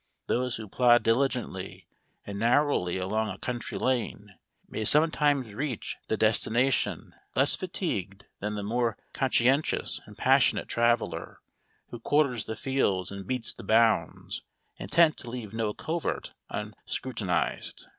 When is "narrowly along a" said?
2.39-3.37